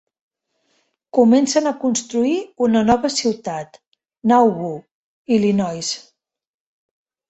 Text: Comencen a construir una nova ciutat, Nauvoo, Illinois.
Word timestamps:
Comencen 1.17 1.67
a 1.73 1.75
construir 1.83 2.33
una 2.69 2.83
nova 2.89 3.13
ciutat, 3.19 3.81
Nauvoo, 4.35 4.75
Illinois. 5.41 5.97